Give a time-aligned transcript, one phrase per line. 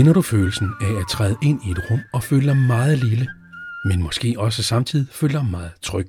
[0.00, 3.28] Kender du følelsen af at træde ind i et rum og føle dig meget lille,
[3.84, 6.08] men måske også samtidig føle dig meget tryg?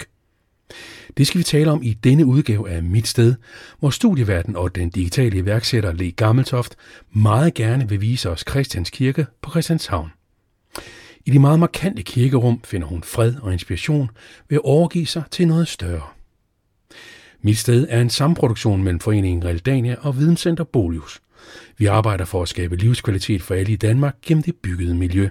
[1.18, 3.36] Det skal vi tale om i denne udgave af Mit Sted,
[3.80, 6.76] hvor studieverden og den digitale iværksætter Le Gammeltoft
[7.14, 10.12] meget gerne vil vise os Christians Kirke på Christianshavn.
[11.26, 14.10] I de meget markante kirkerum finder hun fred og inspiration
[14.50, 16.08] ved at overgive sig til noget større.
[17.42, 21.22] Mit Sted er en samproduktion mellem Foreningen Realdania og Videnscenter Bolius.
[21.78, 25.30] Vi arbejder for at skabe livskvalitet for alle i Danmark gennem det byggede miljø.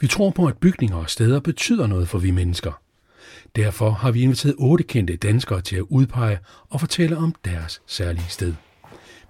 [0.00, 2.72] Vi tror på, at bygninger og steder betyder noget for vi mennesker.
[3.56, 6.38] Derfor har vi inviteret otte kendte danskere til at udpege
[6.70, 8.54] og fortælle om deres særlige sted.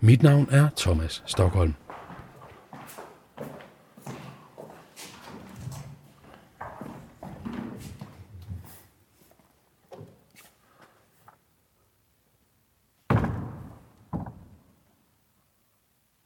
[0.00, 1.74] Mit navn er Thomas Stockholm.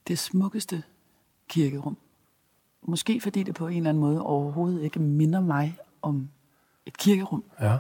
[0.08, 0.82] Det smukkeste
[1.48, 1.96] kirkerum.
[2.82, 6.28] Måske fordi det på en eller anden måde overhovedet ikke minder mig om
[6.86, 7.44] et kirkerum.
[7.60, 7.78] Ja.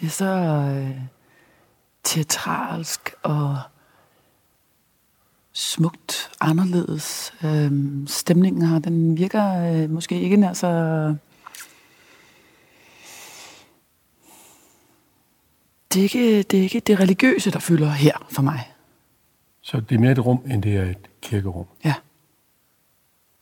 [0.00, 1.00] Det er så øh,
[2.04, 3.58] teatralsk og
[5.52, 7.34] smukt anderledes.
[7.44, 7.72] Øh,
[8.06, 10.68] stemningen her, den virker øh, måske ikke nær så...
[15.92, 18.75] Det er, ikke, det er ikke det religiøse, der fylder her for mig.
[19.66, 21.66] Så det er mere et rum, end det er et kirkerum.
[21.84, 21.94] Ja.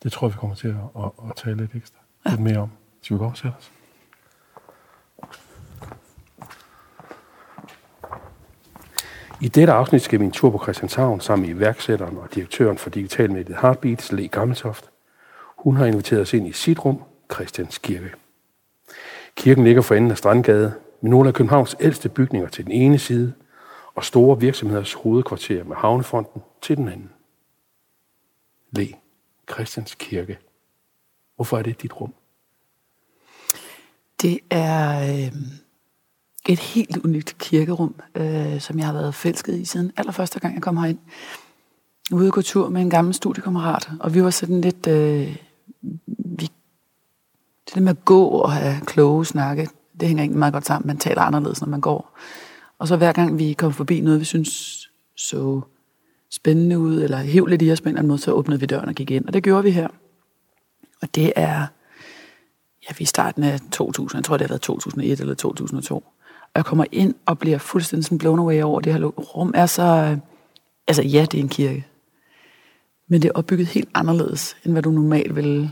[0.03, 1.99] Det tror jeg, vi kommer til at, at, at tale lidt ekstra.
[2.25, 2.29] Ja.
[2.29, 2.69] Lidt mere om.
[3.01, 3.71] Skal vi gå og sætte os?
[9.41, 12.89] I dette afsnit skal vi en tur på Christianshavn sammen med iværksætteren og direktøren for
[12.89, 14.89] digitalmediet Heartbeats, Le Gammeltoft.
[15.57, 18.11] Hun har inviteret os ind i sit rum, Christians Kirke.
[19.35, 22.99] Kirken ligger for enden af Strandgade, med nogle af Københavns ældste bygninger til den ene
[22.99, 23.33] side,
[23.95, 27.09] og store virksomheders hovedkvarter med havnefonden til den anden.
[28.71, 28.87] Le,
[29.51, 30.37] Christians Kirke.
[31.35, 32.13] Hvorfor er det dit rum?
[34.21, 35.31] Det er øh,
[36.49, 40.61] et helt unikt kirkerum, øh, som jeg har været fælsket i siden allerførste gang, jeg
[40.61, 40.99] kom herind.
[42.11, 44.87] Ude på tur med en gammel studiekammerat, og vi var sådan lidt...
[44.87, 45.37] Øh,
[46.07, 46.49] vi,
[47.65, 49.69] det der med at gå og have kloge snakke,
[49.99, 50.87] det hænger ikke meget godt sammen.
[50.87, 52.17] Man taler anderledes, når man går.
[52.79, 54.81] Og så hver gang vi kom forbi noget, vi synes
[55.15, 55.61] så
[56.31, 58.65] spændende ud, eller hæv lidt i os på en eller anden måde, så åbnede vi
[58.65, 59.25] døren og gik ind.
[59.25, 59.87] Og det gjorde vi her.
[61.01, 61.67] Og det er,
[62.83, 65.95] ja, vi er starten af 2000, jeg tror det har været 2001 eller 2002.
[66.41, 69.65] Og jeg kommer ind og bliver fuldstændig sådan blown away over, det her rum er
[69.65, 70.17] så,
[70.87, 71.87] altså ja, det er en kirke.
[73.07, 75.71] Men det er opbygget helt anderledes, end hvad du normalt vil,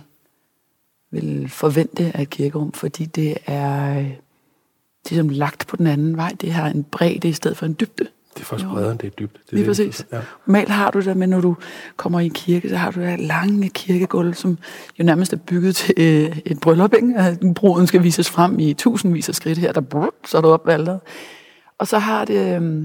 [1.11, 4.05] vil forvente af et kirkerum, fordi det er
[5.09, 6.35] ligesom lagt på den anden vej.
[6.41, 8.07] Det har en bredde i stedet for en dybde.
[8.33, 9.33] Det er først bredere, end det er dybt.
[9.33, 10.05] Det er Lige præcis.
[10.11, 10.21] Ja.
[10.47, 11.55] Normalt har du det, men når du
[11.97, 14.57] kommer i kirke, så har du det lange kirkegulv, som
[14.99, 16.93] jo nærmest er bygget til øh, et bryllup.
[16.93, 17.37] Ikke?
[17.55, 20.89] Bruden skal vises frem i tusindvis af skridt her, der brrr, så er du opvalgt.
[21.77, 22.55] Og så har det...
[22.55, 22.83] Øh,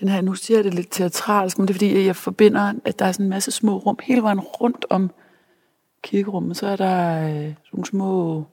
[0.00, 2.98] den her, nu siger jeg det lidt teatralsk, men det er fordi, jeg forbinder, at
[2.98, 5.10] der er sådan en masse små rum hele vejen rundt om
[6.02, 6.56] kirkerummet.
[6.56, 8.44] Så er der øh, nogle små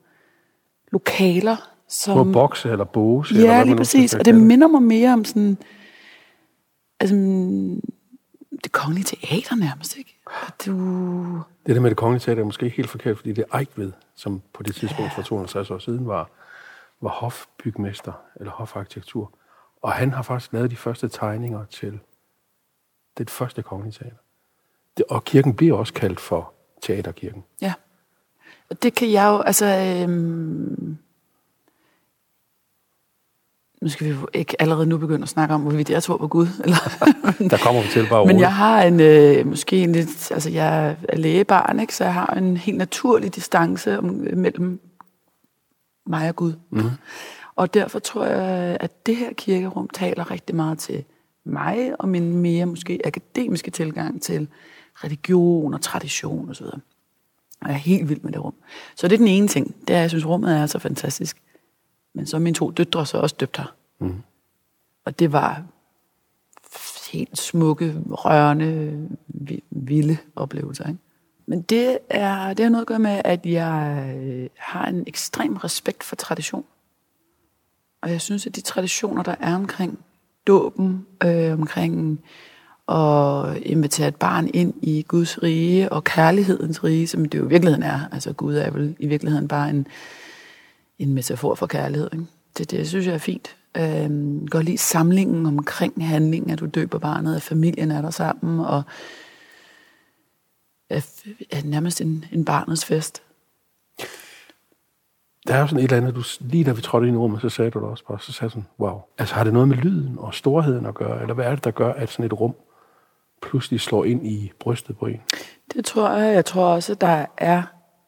[0.92, 2.16] lokaler, som...
[2.16, 3.34] På bokse eller bose?
[3.34, 4.14] Ja, eller lige præcis.
[4.14, 5.58] Og det minder mig mere om sådan...
[7.00, 7.14] Altså,
[8.64, 10.18] det kongelige teater nærmest, ikke?
[10.46, 10.72] At du...
[11.66, 13.92] Det der med det kongelige teater er måske ikke helt forkert, fordi det er Eichved,
[14.14, 16.30] som på det tidspunkt for 250 år siden var,
[17.00, 19.32] var hofbygmester, eller hofarkitektur.
[19.82, 21.98] Og han har faktisk lavet de første tegninger til
[23.18, 24.16] det første kongelige teater.
[24.96, 27.44] Det, og kirken bliver også kaldt for teaterkirken.
[27.60, 27.72] Ja.
[28.70, 29.66] Og det kan jeg jo, altså...
[29.66, 30.98] Øhm
[33.82, 36.28] nu skal vi jo ikke allerede nu begynde at snakke om, hvorvidt jeg tror på
[36.28, 36.46] Gud.
[36.64, 36.76] Eller,
[37.50, 40.96] der kommer vi til bare Men jeg har en, øh, måske en lidt, altså jeg
[41.08, 41.96] er lægebarn, ikke?
[41.96, 44.80] så jeg har en helt naturlig distance om, mellem
[46.06, 46.52] mig og Gud.
[46.70, 46.90] Mm.
[47.56, 51.04] Og derfor tror jeg, at det her kirkerum taler rigtig meget til
[51.44, 54.48] mig og min mere måske akademiske tilgang til
[54.94, 56.66] religion og tradition osv.
[57.60, 58.54] Og jeg er helt vild med det rum.
[58.96, 59.76] Så det er den ene ting.
[59.88, 61.36] Det er, at jeg synes, rummet er så fantastisk.
[62.18, 63.74] Men så mine to døtre så også døbt her.
[63.98, 64.22] Mm.
[65.04, 65.62] Og det var
[67.12, 69.08] helt smukke, rørende,
[69.70, 70.88] vilde oplevelser.
[70.88, 71.00] Ikke?
[71.46, 75.56] Men det er, det har noget at gøre med, at jeg øh, har en ekstrem
[75.56, 76.64] respekt for tradition.
[78.00, 79.98] Og jeg synes, at de traditioner, der er omkring
[80.46, 82.20] dåben, øh, omkring
[82.88, 87.48] at invitere et barn ind i Guds rige og kærlighedens rige, som det jo i
[87.48, 88.00] virkeligheden er.
[88.12, 89.86] Altså Gud er vel i virkeligheden bare en,
[90.98, 92.08] en metafor for kærlighed.
[92.12, 92.26] Ikke?
[92.58, 93.56] Det, det synes jeg er fint.
[93.76, 98.60] Øhm, går lige samlingen omkring handlingen, at du døber barnet, at familien er der sammen,
[98.60, 98.82] og
[100.90, 101.06] er,
[101.50, 103.22] er nærmest en, en barnets fest.
[105.46, 107.40] Der er jo sådan et eller andet, du, lige da vi trådte ind i rummet,
[107.40, 109.00] så sagde du det også bare, så sagde sådan, wow.
[109.18, 111.70] Altså har det noget med lyden og storheden at gøre, eller hvad er det, der
[111.70, 112.54] gør, at sådan et rum
[113.42, 115.20] pludselig slår ind i brystet på en?
[115.72, 116.34] Det tror jeg.
[116.34, 117.62] Jeg tror også, at der er,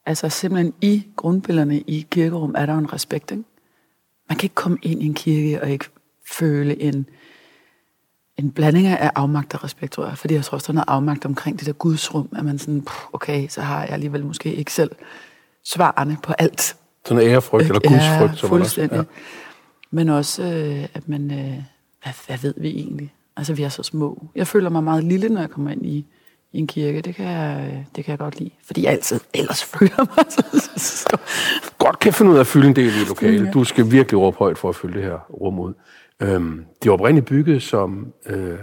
[0.06, 3.44] altså simpelthen i grundbillederne i kirkerum, er der en respekt, ikke?
[4.28, 5.84] Man kan ikke komme ind i en kirke og ikke
[6.30, 7.06] føle en,
[8.36, 10.18] en blanding af afmagt og respekt, tror jeg.
[10.18, 12.86] Fordi jeg tror også, der er noget afmagt omkring det der gudsrum, at man sådan,
[13.12, 14.90] okay, så har jeg alligevel måske ikke selv
[15.64, 16.76] svarene på alt.
[17.04, 18.42] Sådan en ærefrygt eller gudsfrygt.
[18.42, 18.98] Ja, fuldstændig.
[18.98, 19.20] Også, ja.
[19.90, 21.62] Men også, øh, at man, øh,
[22.02, 23.14] hvad, hvad ved vi egentlig?
[23.36, 24.26] Altså, vi er så små.
[24.34, 26.06] Jeg føler mig meget lille, når jeg kommer ind i,
[26.52, 27.00] i en kirke.
[27.00, 28.50] Det kan, jeg, det kan jeg godt lide.
[28.66, 31.18] Fordi jeg altid ellers føler mig så, så.
[31.78, 33.44] Godt kan finde ud af at fylde en del i lokale.
[33.44, 33.50] Ja.
[33.50, 35.74] Du skal virkelig råbe højt for at fylde det her rum ud.
[36.20, 38.58] Øhm, det var oprindeligt bygget som øh,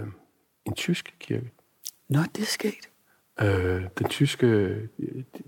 [0.66, 1.50] en tysk kirke.
[2.08, 2.88] Nå, det er sket.
[3.40, 4.76] Øh, den tyske,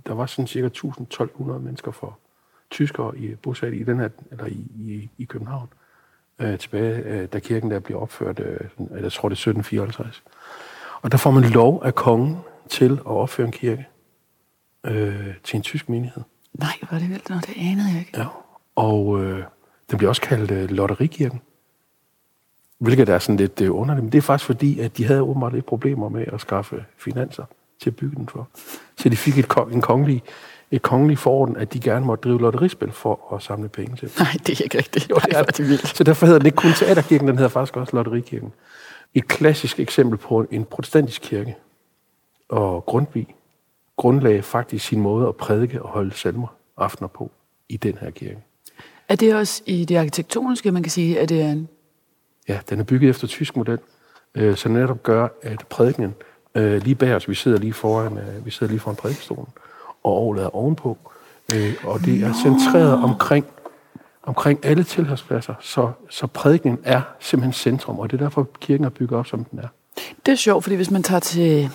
[0.06, 2.18] der var sådan cirka 1200 mennesker for
[2.70, 5.68] tyskere i, bosat i den her, eller i, i, i København,
[6.38, 8.60] øh, tilbage, øh, da kirken der blev opført, øh,
[9.02, 10.22] jeg tror det er 1754.
[11.02, 12.36] Og der får man lov af kongen
[12.68, 13.86] til at opføre en kirke
[14.84, 16.22] øh, til en tysk menighed.
[16.54, 18.18] Nej, hvor er det vildt, det anede jeg ikke.
[18.18, 18.26] Ja,
[18.76, 19.42] og øh,
[19.90, 21.40] den bliver også kaldt øh, Lotterikirken.
[22.78, 25.52] Hvilket er sådan lidt øh, underligt, men det er faktisk fordi, at de havde åbenbart
[25.52, 27.44] lidt problemer med at skaffe finanser
[27.82, 28.48] til at bygge den for.
[28.96, 30.22] Så de fik et, en kongelig,
[30.70, 34.10] et kongelig fororden, at de gerne måtte drive lotterispil for at samle penge til.
[34.18, 35.10] Nej, det er ikke rigtigt.
[35.10, 35.96] Jo, det er det vildt.
[35.96, 38.52] Så derfor hedder den ikke kun Teaterkirken, den hedder faktisk også Lotterikirken.
[39.14, 41.56] Et klassisk eksempel på en protestantisk kirke.
[42.48, 43.34] Og Grundtvig
[43.96, 47.30] grundlagde faktisk sin måde at prædike og holde salmer aftener på
[47.68, 48.38] i den her kirke.
[49.08, 51.68] Er det også i det arkitektoniske, man kan sige, at det er en
[52.48, 53.78] Ja, den er bygget efter tysk model,
[54.34, 56.14] øh, så netop gør, at prædikenen
[56.54, 59.48] øh, lige bag os, vi sidder lige foran, øh, vi sidder lige foran prædikestolen,
[60.02, 60.98] og overlader ovenpå,
[61.54, 63.46] øh, og det er centreret omkring,
[64.30, 68.90] omkring alle tilhørspladser, så, så prædikningen er simpelthen centrum, og det er derfor, kirken er
[68.90, 69.68] bygget op, som den er.
[70.26, 71.70] Det er sjovt, fordi hvis man tager til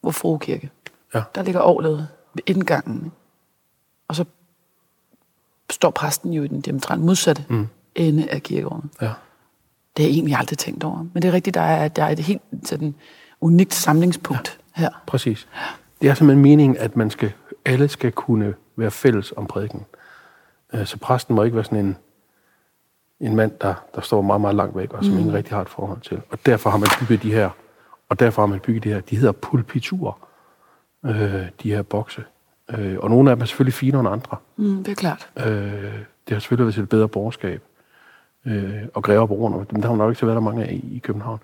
[0.00, 0.70] hvor Fru Kirke,
[1.14, 1.22] ja.
[1.34, 3.12] der ligger overladet ved indgangen,
[4.08, 4.24] og så
[5.70, 7.68] står præsten jo i den diametralt modsatte mm
[7.98, 8.90] ende af kirkerummet.
[9.00, 9.06] Ja.
[9.96, 11.06] Det har jeg egentlig aldrig tænkt over.
[11.12, 12.94] Men det er rigtigt, der er, der er et helt sådan,
[13.40, 14.90] unikt samlingspunkt ja, her.
[15.06, 15.48] Præcis.
[16.00, 17.32] Det er simpelthen meningen, at man skal,
[17.64, 19.86] alle skal kunne være fælles om prædiken.
[20.74, 21.96] Øh, så præsten må ikke være sådan en,
[23.20, 25.18] en mand, der, der står meget, meget langt væk, og som mm.
[25.18, 26.20] ingen rigtig har et forhold til.
[26.30, 27.50] Og derfor har man bygget de her,
[28.08, 30.28] og derfor har man bygget de her, de hedder pulpiturer,
[31.04, 32.24] øh, de her bokse.
[32.78, 34.36] Øh, og nogle af dem er selvfølgelig finere end andre.
[34.56, 35.28] Mm, det er klart.
[35.36, 35.44] Øh,
[36.28, 37.62] det har selvfølgelig været til et bedre borgerskab
[38.46, 39.72] øh, og grever på rundt.
[39.72, 41.38] Men der har nok ikke til været der mange af i, i København.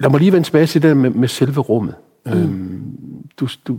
[0.00, 1.94] Lad mig lige vende tilbage til det med, med selve rummet.
[2.26, 2.32] Mm.
[2.32, 2.98] Øhm,
[3.36, 3.78] du, du,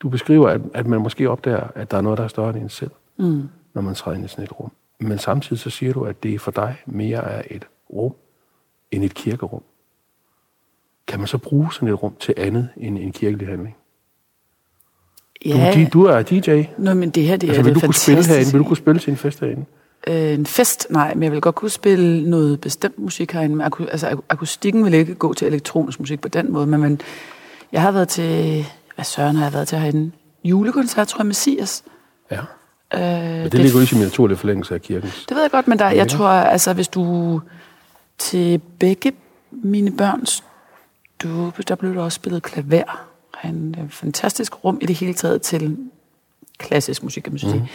[0.00, 2.58] du beskriver, at, at man måske opdager, at der er noget, der er større end
[2.58, 3.48] en selv, mm.
[3.74, 4.70] Når man træder ind i sådan et rum.
[4.98, 8.14] Men samtidig så siger du, at det for dig mere er et rum
[8.90, 9.62] end et kirkerum.
[11.06, 13.76] Kan man så bruge sådan et rum til andet end en kirkelig handling?
[15.44, 15.86] Ja.
[15.92, 16.62] Du, du er DJ.
[16.78, 18.52] Nå, men det her, det altså, er vil det du kunne spille herinde?
[18.52, 19.64] Vil du kunne spille til en fest herinde?
[20.06, 23.56] øh, en fest, nej, men jeg vil godt kunne spille noget bestemt musik herinde.
[23.56, 27.00] Men aku, altså, akustikken vil ikke gå til elektronisk musik på den måde, men, men
[27.72, 30.10] jeg har været til, hvad søren har jeg været til herinde?
[30.44, 31.84] Julekoncert, tror jeg, Messias.
[32.30, 32.40] Ja.
[32.94, 35.10] Øh, men det, det ligger jo ikke i min naturlige forlængelse af kirken.
[35.28, 37.40] Det ved jeg godt, men der, jeg tror, altså hvis du
[38.18, 39.12] til begge
[39.50, 40.44] mine børns
[41.22, 43.06] du, der blev der også spillet klaver.
[43.34, 45.76] Han er et fantastisk rum i det hele taget til
[46.58, 47.54] klassisk musik, kan man sige.
[47.54, 47.66] Mm.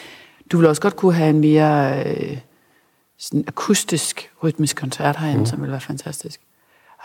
[0.52, 2.38] Du vil også godt kunne have en mere øh,
[3.18, 5.46] sådan akustisk, rytmisk koncert herinde, mm.
[5.46, 6.42] som vil være fantastisk.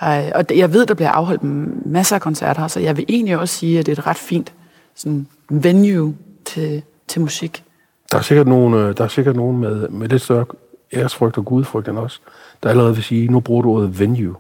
[0.00, 1.42] Ej, og jeg ved, der bliver afholdt
[1.86, 4.52] masser af koncerter, så jeg vil egentlig også sige, at det er et ret fint
[4.94, 7.64] sådan, venue til, til musik.
[8.12, 10.44] Der er sikkert nogen, øh, der er sikkert nogen med, med lidt større
[10.92, 12.22] æresfrygt og gudfrygt end os,
[12.62, 14.36] der allerede vil sige, nu bruger du ordet venue.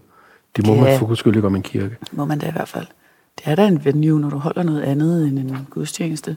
[0.56, 1.96] Det må ja, man for skyld ikke om en kirke.
[2.12, 2.86] må man da i hvert fald.
[3.38, 6.36] Det er da en venue, når du holder noget andet end en gudstjeneste.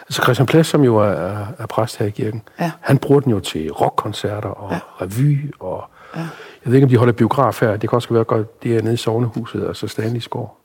[0.00, 2.72] Altså Christian Plads, som jo er, er præst her i kirken, ja.
[2.80, 4.78] han bruger den jo til rockkoncerter og ja.
[5.00, 5.84] revy, og
[6.16, 6.20] ja.
[6.20, 6.28] jeg
[6.64, 7.76] ved ikke, om de holder biograf her.
[7.76, 10.56] Det kan også være godt, det er nede i Sovnehuset, altså Stanley Skov.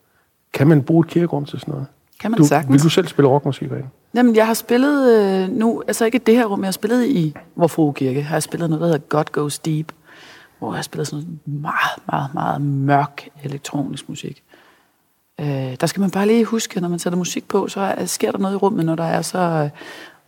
[0.54, 1.88] Kan man bruge et kirkerum til sådan noget?
[2.20, 2.74] Kan man du, sagtens.
[2.74, 3.90] Vil du selv spille rockmusik herinde?
[4.16, 7.36] Jamen, jeg har spillet øh, nu, altså ikke det her rum, jeg har spillet i
[7.56, 9.92] Vor Kirke, har jeg spillet noget, der hedder God Goes Deep,
[10.60, 14.44] hvor jeg har spillet sådan meget, meget, meget mørk elektronisk musik.
[15.42, 18.32] Øh, der skal man bare lige huske, når man sætter musik på, så er, sker
[18.32, 19.70] der noget i rummet, når der er så øh,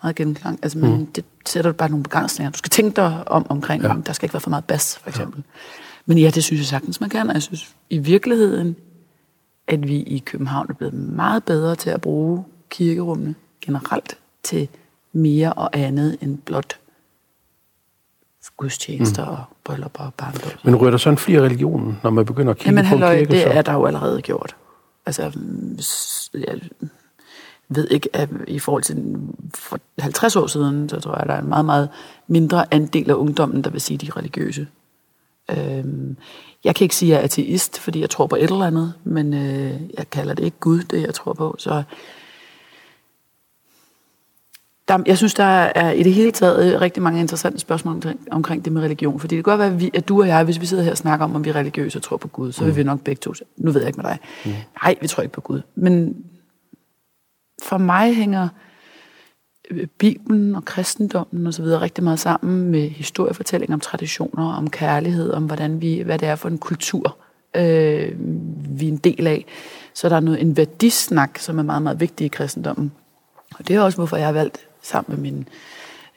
[0.03, 0.59] meget gennemklang.
[0.63, 1.05] Altså, man, mm.
[1.05, 2.51] det sætter bare nogle begrænsninger.
[2.51, 3.93] Du skal tænke dig om omkring, ja.
[4.05, 5.43] der skal ikke være for meget bas, for eksempel.
[5.47, 5.59] Ja.
[6.05, 7.27] Men ja, det synes jeg sagtens, man kan.
[7.27, 8.75] Og jeg synes i virkeligheden,
[9.67, 14.69] at vi i København er blevet meget bedre til at bruge kirkerummene generelt til
[15.13, 16.77] mere og andet end blot
[18.57, 19.31] gudstjenester mm.
[19.31, 20.51] og bryllupper og barndom.
[20.63, 23.31] Men ryger der sådan flere religionen, når man begynder at kigge Jamen, på halløj, kirke?
[23.31, 23.49] det så?
[23.49, 24.55] er der jo allerede gjort.
[25.05, 25.21] Altså,
[26.33, 26.59] jeg
[27.69, 29.17] ved ikke, at i forhold til
[29.55, 31.89] for 50 år siden, så tror jeg, at der er en meget, meget
[32.27, 34.67] mindre andel af ungdommen, der vil sige, de er religiøse.
[35.49, 36.17] Øhm,
[36.63, 38.93] jeg kan ikke sige, at jeg er ateist, fordi jeg tror på et eller andet,
[39.03, 41.55] men øh, jeg kalder det ikke Gud, det jeg tror på.
[41.59, 41.83] Så
[44.87, 48.65] der, jeg synes, der er i det hele taget rigtig mange interessante spørgsmål omkring, omkring
[48.65, 49.19] det med religion.
[49.19, 50.91] Fordi det kan godt være, at, vi, at du og jeg, hvis vi sidder her
[50.91, 53.01] og snakker om, om vi er religiøse og tror på Gud, så vil vi nok
[53.01, 54.19] begge to nu ved jeg ikke med dig.
[54.45, 54.51] Mm.
[54.83, 55.61] Nej, vi tror ikke på Gud.
[55.75, 56.25] Men
[57.63, 58.49] for mig hænger øh,
[59.71, 64.69] Øh, Bibelen og kristendommen og så videre rigtig meget sammen med historiefortælling om traditioner, om
[64.69, 67.17] kærlighed, om hvordan vi, hvad det er for en kultur,
[67.55, 68.11] øh,
[68.79, 69.45] vi er en del af.
[69.93, 72.91] Så der er noget, en værdisnak, som er meget, meget vigtig i kristendommen.
[73.59, 75.47] Og det er også, hvorfor jeg har valgt sammen med, min,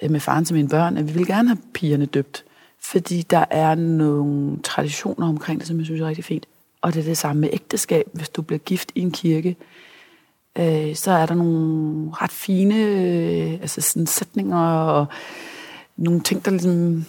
[0.03, 2.45] øh, med faren til mine børn, at vi vil gerne have pigerne døbt.
[2.83, 6.47] Fordi der er nogle traditioner omkring det, som jeg synes er rigtig fint.
[6.83, 8.07] Og det er det samme med ægteskab.
[8.13, 9.57] Hvis du bliver gift i en kirke,
[10.59, 15.07] øh, så er der nogle ret fine øh, altså sådan sætninger og
[15.97, 17.05] nogle ting, der ligesom...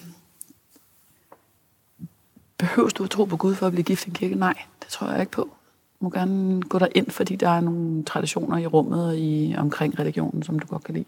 [2.57, 4.35] Behøves du at tro på Gud for at blive gift i en kirke?
[4.35, 5.41] Nej, det tror jeg ikke på.
[5.99, 9.55] Du må gerne gå der ind, fordi der er nogle traditioner i rummet og i,
[9.57, 11.05] omkring religionen, som du godt kan lide.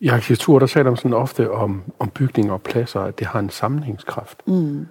[0.00, 3.38] I arkitektur, der taler man sådan ofte om, om bygninger og pladser, at det har
[3.38, 4.46] en sammenhængskraft.
[4.46, 4.86] Mm.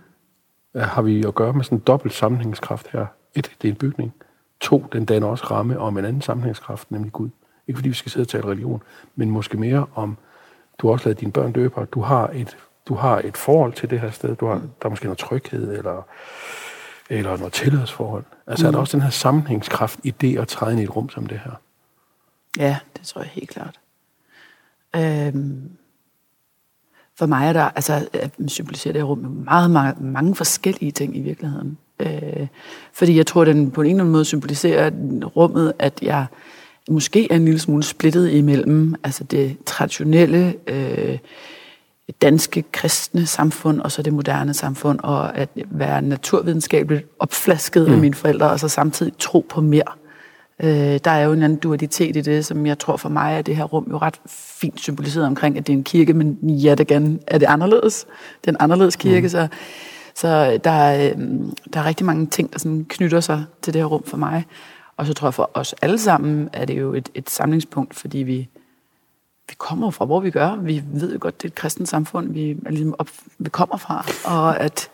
[0.76, 3.06] Har vi at gøre med sådan en dobbelt sammenhængskraft her?
[3.36, 4.14] Et, det er en bygning.
[4.60, 7.30] To, den danner også ramme om en anden sammenhængskraft, nemlig Gud.
[7.68, 8.84] Ikke fordi vi skal sidde og tale religion,
[9.16, 10.18] men måske mere om,
[10.80, 13.90] du har også lavet dine børn døber, du har et, du har et forhold til
[13.90, 16.08] det her sted, du har, der er måske noget tryghed, eller,
[17.10, 18.24] eller noget tilhørsforhold.
[18.48, 18.68] Altså mm.
[18.68, 21.26] er der også den her sammenhængskraft i det at træde ind i et rum som
[21.26, 21.52] det her?
[22.58, 23.80] Ja, det tror jeg helt klart.
[24.96, 25.72] Øhm,
[27.16, 30.92] for mig er der, altså, at symbolisere det her rum med meget, meget, mange forskellige
[30.92, 31.78] ting i virkeligheden.
[32.00, 32.48] Øh,
[32.94, 34.92] fordi jeg tror, at den på en eller anden måde symboliserer
[35.36, 36.26] rummet, at jeg
[36.90, 41.18] måske er en lille smule splittet imellem altså det traditionelle øh,
[42.22, 47.94] danske kristne samfund og så det moderne samfund, og at være naturvidenskabeligt opflasket mm.
[47.94, 49.92] af mine forældre, og så samtidig tro på mere.
[50.64, 53.42] Øh, der er jo en anden dualitet i det, som jeg tror for mig er
[53.42, 56.72] det her rum jo ret fint symboliseret omkring, at det er en kirke, men ja,
[56.72, 58.06] det igen er det anderledes.
[58.42, 59.30] Det er en anderledes kirke, mm.
[59.30, 59.48] så,
[60.18, 63.82] så der, er, øhm, der er rigtig mange ting, der sådan knytter sig til det
[63.82, 64.46] her rum for mig.
[64.98, 68.18] Og så tror jeg for os alle sammen, er det jo et, et samlingspunkt, fordi
[68.18, 68.50] vi,
[69.50, 70.56] vi kommer fra, hvor vi gør.
[70.56, 73.78] Vi ved jo godt, det er et kristent samfund, vi, er ligesom op, vi kommer
[73.78, 74.06] fra.
[74.26, 74.90] Og at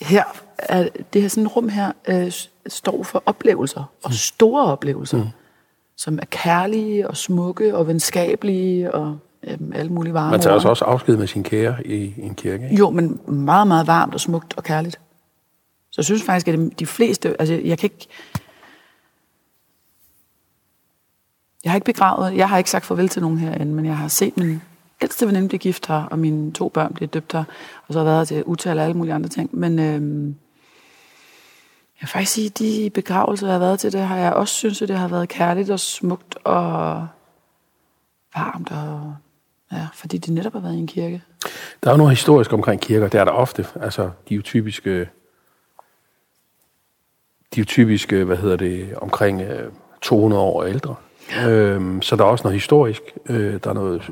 [0.00, 0.24] her,
[0.58, 2.32] er, det her sådan et rum her, øh,
[2.66, 5.28] står for oplevelser, og store oplevelser, mm.
[5.96, 9.18] som er kærlige og smukke og venskabelige og
[9.48, 10.56] øhm, alle mulige varme Man tager ord.
[10.56, 12.76] altså også afsked med sin kære i, i en kirke, ikke?
[12.76, 15.00] Jo, men meget, meget varmt og smukt og kærligt.
[15.90, 17.36] Så jeg synes faktisk, at de fleste...
[17.40, 18.06] Altså, jeg kan ikke...
[21.64, 22.36] Jeg har ikke begravet...
[22.36, 24.62] Jeg har ikke sagt farvel til nogen herinde, men jeg har set min
[25.02, 27.44] ældste veninde blive gift her, og mine to børn blive døbt her,
[27.86, 29.50] og så har jeg været til utal og alle mulige andre ting.
[29.52, 34.16] Men øhm, jeg vil faktisk sige, at de begravelser, jeg har været til, det har
[34.16, 37.06] jeg også synes, at det har været kærligt og smukt og
[38.34, 39.14] varmt, og
[39.72, 41.22] ja, fordi det netop har været i en kirke.
[41.82, 43.66] Der er jo noget historisk omkring kirker, det er der ofte.
[43.80, 44.90] Altså, de er jo typiske,
[47.54, 49.72] de er jo typiske, hvad hedder det, omkring øh,
[50.02, 50.94] 200 år ældre.
[51.46, 54.10] Øhm, så der er også noget historisk, øh, der er noget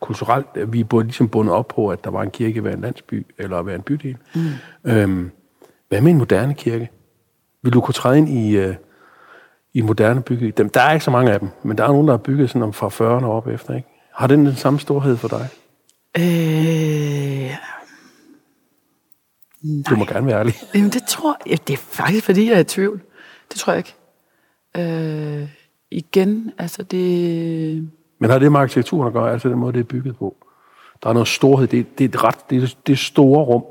[0.00, 0.72] kulturelt.
[0.72, 3.26] Vi er både ligesom bundet op på, at der var en kirke ved en landsby,
[3.38, 4.16] eller ved en bydel.
[4.34, 4.90] Mm.
[4.90, 5.30] Øhm,
[5.88, 6.90] hvad med en moderne kirke?
[7.62, 8.74] Vil du kunne træde ind i, øh,
[9.74, 10.50] i moderne bygge?
[10.50, 12.50] Dem, der er ikke så mange af dem, men der er nogen, der er bygget
[12.50, 13.88] sådan om fra 40'erne op efter, ikke?
[14.14, 15.48] Har den den samme storhed for dig?
[16.18, 17.50] Øh,
[19.90, 20.54] Du må gerne være ærlig.
[20.74, 23.00] Jamen, det tror jeg, det er faktisk, fordi jeg er i tvivl.
[23.48, 23.94] Det tror jeg ikke.
[24.76, 25.48] Øh,
[25.90, 27.88] igen, altså det...
[28.18, 30.36] Men har det med arkitekturen at gøre, altså den måde, det er bygget på?
[31.02, 33.64] Der er noget storhed, det, det er et ret, det er, det store rum.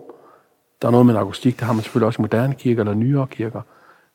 [0.82, 2.94] Der er noget med en akustik, det har man selvfølgelig også i moderne kirker eller
[2.94, 3.62] nyere kirker.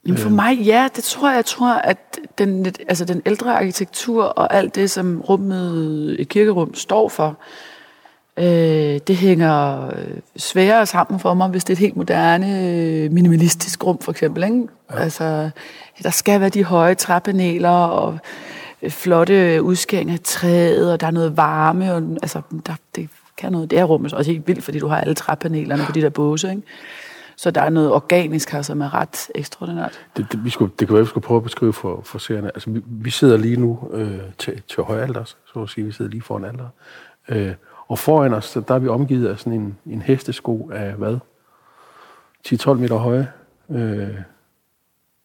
[0.08, 1.36] Jamen for mig, ja, det tror jeg.
[1.36, 6.74] Jeg tror, at den, altså den ældre arkitektur og alt det, som rummet, et kirkerum
[6.74, 7.38] står for,
[8.36, 13.12] øh, det hænger øh, sværere sammen for mig, hvis det er et helt moderne, øh,
[13.12, 14.44] minimalistisk rum, for eksempel.
[14.44, 14.62] Ikke?
[14.90, 14.98] Ja.
[14.98, 15.50] Altså,
[16.02, 18.18] der skal være de høje træpaneler og
[18.82, 23.52] øh, flotte udskæringer af træet, og der er noget varme, og altså, der, det kan
[23.52, 23.70] noget.
[23.70, 26.50] Det er rummet også helt vildt, fordi du har alle træpanelerne på de der båse,
[26.50, 26.62] ikke?
[27.38, 30.06] Så der er noget organisk her, som er ret ekstraordinært.
[30.16, 32.48] Det, det, vi skulle, det kan være, vi skulle prøve at beskrive for, for seerne.
[32.54, 35.84] Altså, vi, vi sidder lige nu øh, til, til højalder, så at sige.
[35.84, 36.68] Vi sidder lige foran alder.
[37.28, 37.54] Øh,
[37.88, 41.18] og foran os, der er vi omgivet af sådan en, en hestesko af hvad?
[42.48, 43.32] 10-12 meter høje
[43.70, 44.16] øh,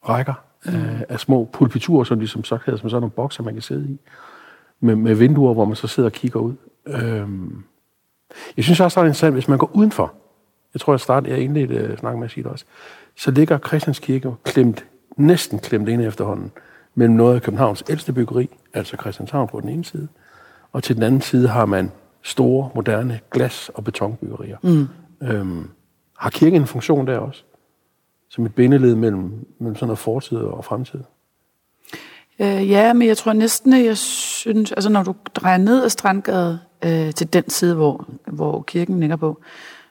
[0.08, 0.74] rækker mm.
[0.74, 3.62] af, af små pulpiturer, som de som sagt hedder, som sådan nogle bokser, man kan
[3.62, 3.98] sidde i.
[4.80, 6.54] Med, med vinduer, hvor man så sidder og kigger ud.
[6.86, 7.28] Øh,
[8.56, 10.14] jeg synes også, der er interessant, hvis man går udenfor,
[10.74, 12.64] jeg tror, jeg startede, jeg indledte uh, snakke med at sige det også,
[13.16, 14.84] så ligger Christians Kirke klemt,
[15.16, 16.52] næsten klemt ind efterhånden,
[16.94, 20.08] mellem noget af Københavns ældste byggeri, altså Christianshavn på den ene side,
[20.72, 24.56] og til den anden side har man store, moderne glas- og betonbyggerier.
[24.62, 24.88] Mm.
[25.22, 25.68] Øhm,
[26.18, 27.42] har kirken en funktion der også?
[28.28, 31.00] Som et bindeled mellem, mellem sådan noget fortid og fremtid?
[32.38, 36.60] Øh, ja, men jeg tror næsten, jeg synes, altså når du drejer ned ad Strandgade
[36.84, 39.40] øh, til den side, hvor, hvor kirken ligger på,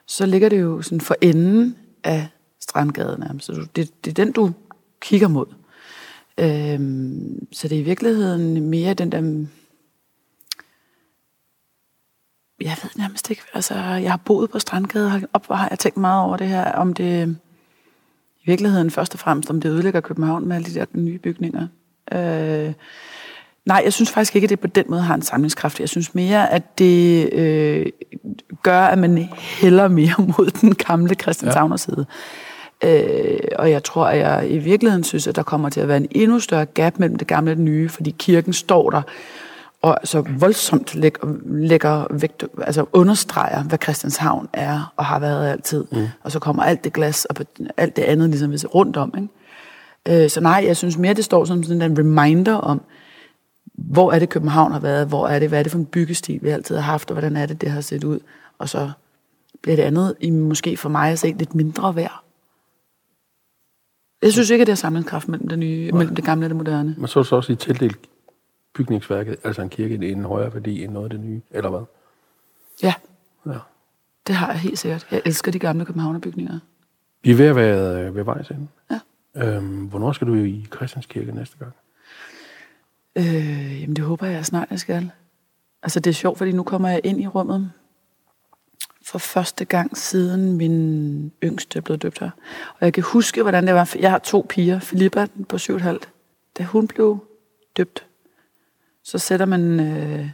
[0.06, 2.28] så ligger det jo sådan for enden af
[2.60, 3.46] Strandgade nærmest.
[3.46, 4.52] Så det, det er den, du
[5.00, 5.46] kigger mod.
[6.38, 9.46] Øhm, så det er i virkeligheden mere den der...
[12.60, 15.96] Jeg ved nærmest ikke, altså jeg har boet på Strandgade, op, og har jeg tænkt
[15.96, 17.36] meget over det her, om det
[18.42, 21.68] i virkeligheden først og fremmest, om det ødelægger København med alle de der nye bygninger.
[22.12, 22.72] Øh,
[23.66, 25.80] nej, jeg synes faktisk ikke, at det på den måde har en samlingskraft.
[25.80, 27.86] Jeg synes mere, at det øh,
[28.62, 32.06] gør, at man hælder mere mod den gamle Christianshavner side.
[32.82, 33.02] Ja.
[33.02, 35.96] Øh, og jeg tror, at jeg i virkeligheden synes, at der kommer til at være
[35.96, 39.02] en endnu større gap mellem det gamle og det nye, fordi kirken står der
[39.84, 45.84] og så voldsomt lægger, lægger vægt, altså understreger, hvad Christianshavn er og har været altid.
[45.92, 46.06] Mm.
[46.22, 47.36] Og så kommer alt det glas og
[47.76, 49.14] alt det andet ligesom rundt om.
[49.16, 50.24] Ikke?
[50.24, 52.82] Øh, så nej, jeg synes mere, det står som sådan en reminder om,
[53.74, 56.42] hvor er det København har været, hvor er det, hvad er det for en byggestil,
[56.42, 58.20] vi altid har haft, og hvordan er det, det har set ud.
[58.58, 58.92] Og så
[59.62, 62.24] bliver det andet, i måske for mig at se, lidt mindre værd.
[64.22, 66.56] Jeg synes ikke, at det er samlingskraft mellem det, nye, mellem det gamle og det
[66.56, 66.94] moderne.
[66.98, 67.98] Men så er så også i tildelt
[68.74, 71.80] bygningsværket, altså en kirke, i en højere værdi end noget af det nye, eller hvad?
[72.82, 72.94] Ja.
[73.46, 73.58] ja.
[74.26, 75.06] Det har jeg helt sikkert.
[75.10, 76.58] Jeg elsker de gamle københavnerbygninger.
[77.22, 78.68] Vi er ved at være ved vejs ende.
[78.90, 79.00] Ja.
[79.36, 81.72] Øhm, hvornår skal du i Christianskirke næste gang?
[83.16, 85.10] Øh, jamen, det håber jeg snart, jeg skal.
[85.82, 87.72] Altså, det er sjovt, fordi nu kommer jeg ind i rummet
[89.04, 92.30] for første gang siden min yngste blev døbt her.
[92.68, 93.94] Og jeg kan huske, hvordan det var.
[93.98, 94.78] Jeg har to piger.
[94.78, 95.98] Filippa på 7,5.
[96.58, 97.26] Da hun blev
[97.76, 98.06] døbt,
[99.02, 100.30] så sætter man øh,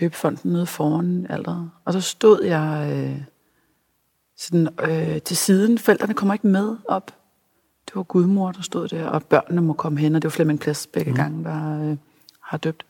[0.00, 1.70] døbefonden nede foran alderet.
[1.84, 3.22] Og så stod jeg øh,
[4.36, 5.78] sådan, øh, til siden.
[5.78, 7.12] Forældrene kommer ikke med op.
[7.86, 10.60] Det var gudmor, der stod der, og børnene må komme hen, og det var Flemming
[10.60, 11.16] Plads begge mm.
[11.16, 11.96] gange, der øh,
[12.40, 12.86] har døbt.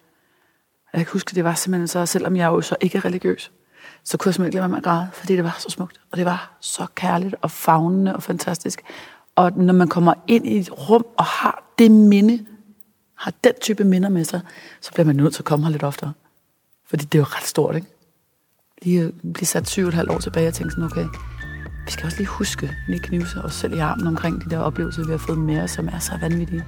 [0.92, 3.52] Jeg kan huske, det var simpelthen så, selvom jeg jo så ikke er religiøs,
[4.04, 6.00] så kunne jeg simpelthen ikke lade mig med at græde, fordi det var så smukt.
[6.10, 8.82] Og det var så kærligt og fagnende og fantastisk.
[9.36, 12.46] Og når man kommer ind i et rum og har det minde,
[13.14, 14.40] har den type minder med sig,
[14.80, 16.12] så bliver man nødt til at komme her lidt oftere.
[16.86, 17.86] Fordi det er jo ret stort, ikke?
[18.82, 21.06] Lige at blive sat syv og et halvt år tilbage og tænke sådan, okay,
[21.86, 25.04] vi skal også lige huske, lige knivse os selv i armen omkring de der oplevelser,
[25.04, 26.64] vi har fået med os, som er så vanvittige.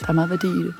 [0.00, 0.74] Der er meget værdi i det.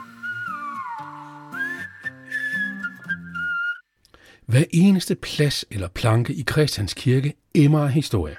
[4.47, 8.37] Hver eneste plads eller planke i Christians Kirke emmer af historie.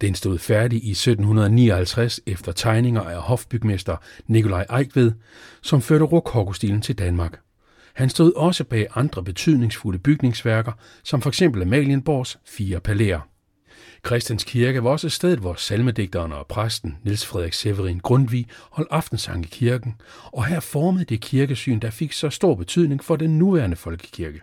[0.00, 5.12] Den stod færdig i 1759 efter tegninger af hofbygmester Nikolaj Eichved,
[5.62, 7.40] som førte rokokostilen til Danmark.
[7.94, 11.42] Han stod også bag andre betydningsfulde bygningsværker, som f.eks.
[11.42, 13.20] Amalienborgs fire palæer.
[14.06, 18.88] Christians Kirke var også et sted, hvor salmedigteren og præsten Niels Frederik Severin Grundtvig holdt
[18.90, 23.38] aftensang i kirken, og her formede det kirkesyn, der fik så stor betydning for den
[23.38, 24.40] nuværende folkekirke.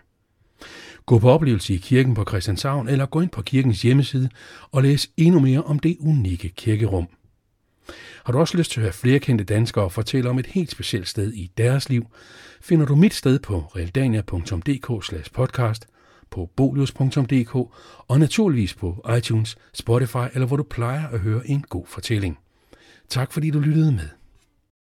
[1.06, 4.28] Gå på oplevelse i kirken på Christianshavn eller gå ind på kirkens hjemmeside
[4.72, 7.08] og læs endnu mere om det unikke kirkerum.
[8.24, 11.08] Har du også lyst til at høre flere kendte danskere fortælle om et helt specielt
[11.08, 12.06] sted i deres liv,
[12.60, 15.86] finder du mit sted på realdania.dk podcast,
[16.30, 17.54] på bolius.dk
[18.08, 22.38] og naturligvis på iTunes, Spotify eller hvor du plejer at høre en god fortælling.
[23.08, 24.08] Tak fordi du lyttede med.